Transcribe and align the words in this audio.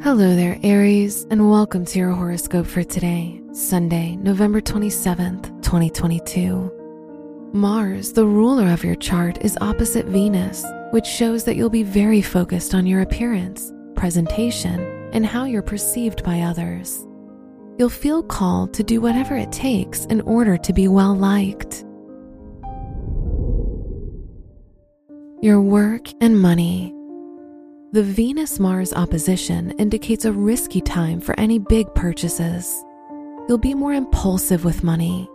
Hello 0.00 0.36
there, 0.36 0.60
Aries, 0.62 1.26
and 1.28 1.50
welcome 1.50 1.84
to 1.84 1.98
your 1.98 2.12
horoscope 2.12 2.68
for 2.68 2.84
today, 2.84 3.42
Sunday, 3.52 4.14
November 4.14 4.60
27th, 4.60 5.60
2022. 5.60 7.50
Mars, 7.52 8.12
the 8.12 8.24
ruler 8.24 8.68
of 8.68 8.84
your 8.84 8.94
chart, 8.94 9.44
is 9.44 9.58
opposite 9.60 10.06
Venus, 10.06 10.64
which 10.92 11.04
shows 11.04 11.42
that 11.42 11.56
you'll 11.56 11.68
be 11.68 11.82
very 11.82 12.22
focused 12.22 12.76
on 12.76 12.86
your 12.86 13.00
appearance, 13.00 13.72
presentation, 13.96 14.78
and 15.12 15.26
how 15.26 15.42
you're 15.44 15.62
perceived 15.62 16.22
by 16.22 16.42
others. 16.42 17.04
You'll 17.76 17.88
feel 17.88 18.22
called 18.22 18.72
to 18.74 18.84
do 18.84 19.00
whatever 19.00 19.36
it 19.36 19.50
takes 19.50 20.04
in 20.04 20.20
order 20.20 20.56
to 20.58 20.72
be 20.72 20.86
well 20.86 21.16
liked. 21.16 21.84
Your 25.42 25.60
work 25.60 26.06
and 26.20 26.40
money. 26.40 26.94
The 27.90 28.02
Venus 28.02 28.58
Mars 28.58 28.92
opposition 28.92 29.70
indicates 29.78 30.26
a 30.26 30.32
risky 30.32 30.82
time 30.82 31.22
for 31.22 31.34
any 31.40 31.58
big 31.58 31.86
purchases. 31.94 32.84
You'll 33.48 33.56
be 33.56 33.72
more 33.72 33.94
impulsive 33.94 34.62
with 34.62 34.84
money. 34.84 35.26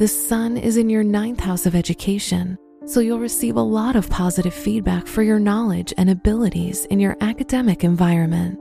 The 0.00 0.08
Sun 0.08 0.56
is 0.56 0.76
in 0.76 0.90
your 0.90 1.04
ninth 1.04 1.38
house 1.38 1.64
of 1.64 1.76
education, 1.76 2.58
so 2.86 2.98
you'll 2.98 3.20
receive 3.20 3.54
a 3.54 3.60
lot 3.60 3.94
of 3.94 4.10
positive 4.10 4.52
feedback 4.52 5.06
for 5.06 5.22
your 5.22 5.38
knowledge 5.38 5.94
and 5.96 6.10
abilities 6.10 6.86
in 6.86 6.98
your 6.98 7.16
academic 7.20 7.84
environment. 7.84 8.58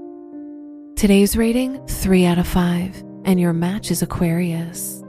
Today's 0.95 1.35
rating 1.35 1.83
3 1.87 2.25
out 2.25 2.37
of 2.37 2.47
5, 2.47 3.03
and 3.25 3.39
your 3.39 3.53
match 3.53 3.89
is 3.89 4.03
Aquarius. 4.03 5.01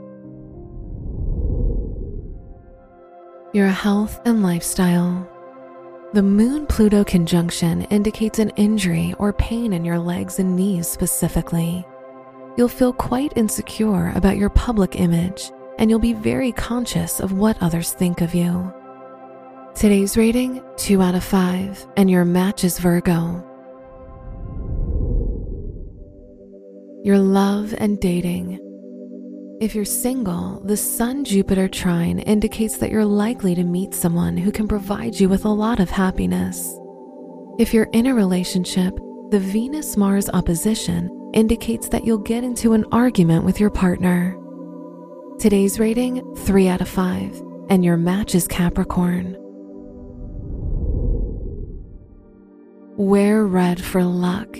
Your 3.53 3.67
health 3.67 4.19
and 4.25 4.41
lifestyle. 4.41 5.29
The 6.13 6.23
Moon 6.23 6.65
Pluto 6.67 7.03
conjunction 7.03 7.81
indicates 7.83 8.39
an 8.39 8.51
injury 8.51 9.13
or 9.19 9.33
pain 9.33 9.73
in 9.73 9.83
your 9.83 9.99
legs 9.99 10.39
and 10.39 10.55
knees 10.55 10.87
specifically. 10.87 11.85
You'll 12.55 12.69
feel 12.69 12.93
quite 12.93 13.33
insecure 13.35 14.13
about 14.15 14.37
your 14.37 14.49
public 14.49 14.97
image, 14.97 15.51
and 15.77 15.89
you'll 15.89 15.99
be 15.99 16.13
very 16.13 16.53
conscious 16.53 17.19
of 17.19 17.33
what 17.33 17.61
others 17.61 17.91
think 17.91 18.21
of 18.21 18.33
you. 18.33 18.73
Today's 19.75 20.15
rating 20.15 20.63
2 20.77 21.01
out 21.01 21.13
of 21.13 21.25
5, 21.25 21.85
and 21.97 22.09
your 22.09 22.23
match 22.23 22.63
is 22.63 22.79
Virgo. 22.79 23.43
Your 27.03 27.19
love 27.19 27.75
and 27.77 27.99
dating. 27.99 28.61
If 29.59 29.73
you're 29.73 29.85
single, 29.85 30.61
the 30.63 30.77
Sun 30.77 31.23
Jupiter 31.23 31.67
trine 31.67 32.19
indicates 32.19 32.77
that 32.77 32.91
you're 32.91 33.03
likely 33.03 33.55
to 33.55 33.63
meet 33.63 33.95
someone 33.95 34.37
who 34.37 34.51
can 34.51 34.67
provide 34.67 35.19
you 35.19 35.27
with 35.27 35.45
a 35.45 35.49
lot 35.49 35.79
of 35.79 35.89
happiness. 35.89 36.77
If 37.57 37.73
you're 37.73 37.89
in 37.91 38.05
a 38.05 38.13
relationship, 38.13 38.95
the 39.31 39.39
Venus 39.39 39.97
Mars 39.97 40.29
opposition 40.29 41.31
indicates 41.33 41.89
that 41.89 42.05
you'll 42.05 42.19
get 42.19 42.43
into 42.43 42.73
an 42.73 42.85
argument 42.91 43.45
with 43.45 43.59
your 43.59 43.71
partner. 43.71 44.37
Today's 45.39 45.79
rating 45.79 46.35
3 46.35 46.67
out 46.67 46.81
of 46.81 46.87
5, 46.87 47.41
and 47.71 47.83
your 47.83 47.97
match 47.97 48.35
is 48.35 48.47
Capricorn. 48.47 49.37
Wear 52.95 53.43
red 53.43 53.83
for 53.83 54.03
luck. 54.03 54.55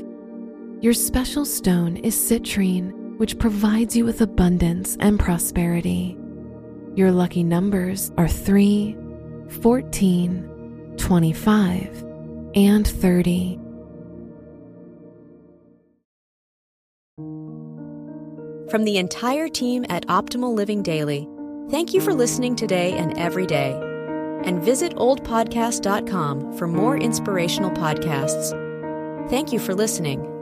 Your 0.82 0.95
special 0.95 1.45
stone 1.45 1.98
is 1.98 2.16
citrine 2.16 3.07
which 3.18 3.38
provides 3.40 3.96
you 3.96 4.06
with 4.06 4.22
abundance 4.22 4.96
and 5.00 5.20
prosperity. 5.20 6.18
Your 6.96 7.12
lucky 7.12 7.44
numbers 7.44 8.12
are 8.18 8.28
3, 8.28 8.96
14, 9.62 10.94
25, 10.98 12.06
and 12.56 12.88
30. 12.88 13.60
From 18.70 18.83
the 18.83 18.98
entire 18.98 19.48
team 19.48 19.86
at 19.89 20.05
Optimal 20.08 20.54
Living 20.54 20.84
Daily, 20.84 21.28
thank 21.70 21.94
you 21.94 22.02
for 22.02 22.14
listening 22.14 22.55
today 22.55 22.94
and 22.94 23.17
every 23.17 23.45
day. 23.45 23.72
And 24.44 24.61
visit 24.61 24.94
oldpodcast.com 24.95 26.58
for 26.58 26.67
more 26.67 26.98
inspirational 26.98 27.72
podcasts. 27.72 28.52
Thank 29.30 29.54
you 29.54 29.60
for 29.60 29.73
listening. 29.73 30.36